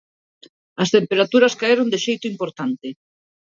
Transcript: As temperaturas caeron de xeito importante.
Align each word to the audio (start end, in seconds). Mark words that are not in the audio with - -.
As 0.83 0.89
temperaturas 0.95 1.57
caeron 1.61 1.87
de 1.93 1.99
xeito 2.05 2.25
importante. 2.33 2.87